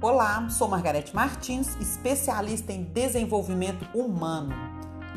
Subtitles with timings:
[0.00, 4.54] Olá, sou Margarete Martins, especialista em desenvolvimento humano.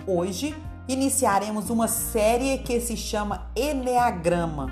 [0.08, 0.56] Hoje
[0.88, 4.72] iniciaremos uma série que se chama Enneagrama,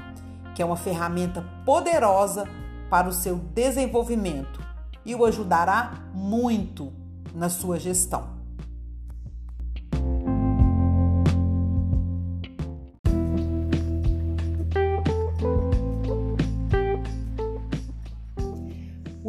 [0.56, 2.46] que é uma ferramenta poderosa
[2.90, 4.60] para o seu desenvolvimento
[5.06, 6.92] e o ajudará muito
[7.36, 8.39] na sua gestão.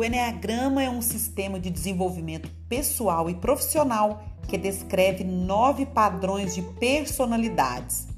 [0.00, 6.62] O Enneagrama é um sistema de desenvolvimento pessoal e profissional que descreve nove padrões de
[6.62, 8.08] personalidades.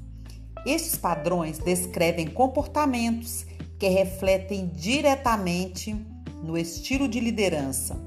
[0.65, 3.45] Estes padrões descrevem comportamentos
[3.77, 5.93] que refletem diretamente
[6.41, 7.99] no estilo de liderança.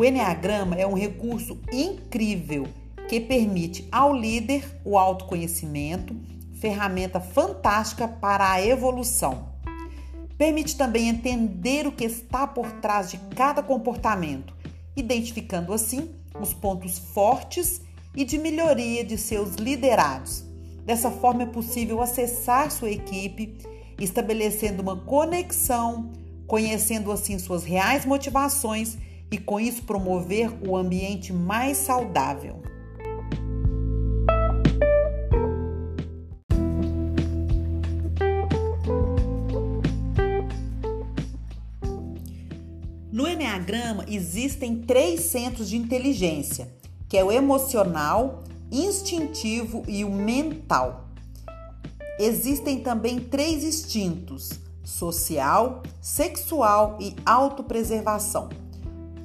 [0.00, 2.66] O Enneagrama é um recurso incrível
[3.06, 6.16] que permite ao líder o autoconhecimento,
[6.54, 9.47] ferramenta fantástica para a evolução.
[10.38, 14.54] Permite também entender o que está por trás de cada comportamento,
[14.96, 17.82] identificando assim os pontos fortes
[18.14, 20.44] e de melhoria de seus liderados.
[20.84, 23.58] Dessa forma é possível acessar sua equipe,
[24.00, 26.12] estabelecendo uma conexão,
[26.46, 28.96] conhecendo assim suas reais motivações
[29.30, 32.62] e com isso promover o ambiente mais saudável.
[43.18, 46.72] No Enneagrama existem três centros de inteligência,
[47.08, 51.08] que é o emocional, instintivo e o mental.
[52.16, 58.50] Existem também três instintos: social, sexual e autopreservação.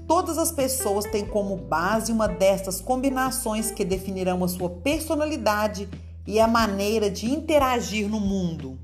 [0.08, 5.88] Todas as pessoas têm como base uma destas combinações que definirão a sua personalidade
[6.26, 8.76] e a maneira de interagir no mundo.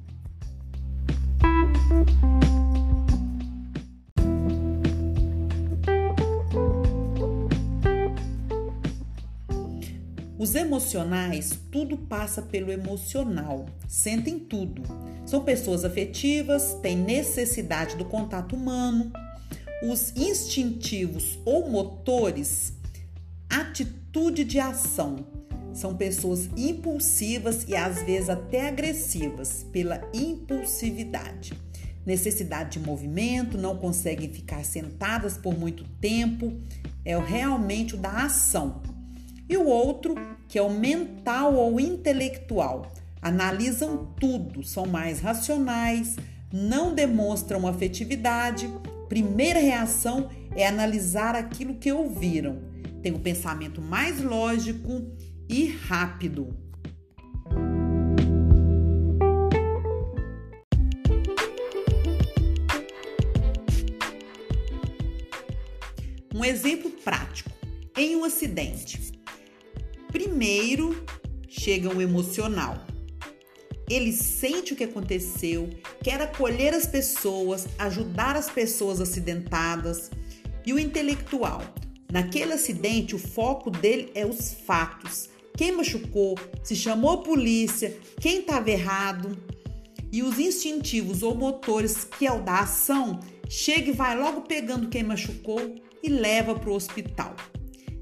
[10.39, 14.83] Os emocionais, tudo passa pelo emocional, sentem tudo.
[15.25, 19.11] São pessoas afetivas, têm necessidade do contato humano.
[19.83, 22.71] Os instintivos ou motores,
[23.49, 25.27] atitude de ação.
[25.73, 31.51] São pessoas impulsivas e às vezes até agressivas pela impulsividade.
[32.05, 36.53] Necessidade de movimento, não conseguem ficar sentadas por muito tempo,
[37.03, 38.81] é realmente o da ação
[39.49, 40.13] e o outro,
[40.47, 42.91] que é o mental ou intelectual.
[43.19, 46.15] Analisam tudo, são mais racionais,
[46.53, 48.69] não demonstram afetividade.
[49.09, 52.59] Primeira reação é analisar aquilo que ouviram.
[53.01, 55.01] Tem o pensamento mais lógico
[55.49, 56.55] e rápido.
[66.33, 67.49] Um exemplo prático:
[67.97, 69.18] em um acidente,
[70.11, 71.05] Primeiro
[71.47, 72.83] chega o emocional.
[73.89, 75.69] Ele sente o que aconteceu,
[76.03, 80.11] quer acolher as pessoas, ajudar as pessoas acidentadas.
[80.65, 81.61] E o intelectual.
[82.11, 85.29] Naquele acidente, o foco dele é os fatos.
[85.55, 89.37] Quem machucou, se chamou a polícia, quem estava errado.
[90.11, 94.89] E os instintivos ou motores, que é o da ação, chega e vai logo pegando
[94.89, 97.35] quem machucou e leva para o hospital.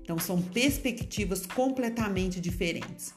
[0.07, 3.13] Então, são perspectivas completamente diferentes.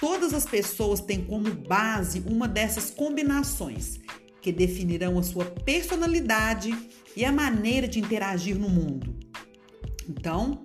[0.00, 4.00] Todas as pessoas têm como base uma dessas combinações
[4.40, 6.74] que definirão a sua personalidade
[7.14, 9.18] e a maneira de interagir no mundo.
[10.08, 10.64] Então,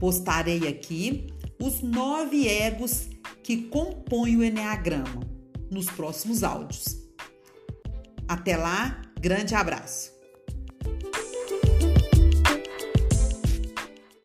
[0.00, 1.26] postarei aqui
[1.60, 3.10] os nove egos
[3.42, 5.20] que compõem o Enneagrama
[5.70, 6.96] nos próximos áudios.
[8.26, 10.21] Até lá, grande abraço!